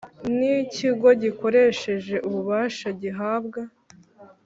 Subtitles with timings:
[0.37, 3.61] n Ikigo gikoresheje ububasha gihabwa